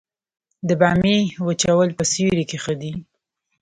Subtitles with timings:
[0.67, 2.91] د بامیې وچول په سیوري کې ښه دي؟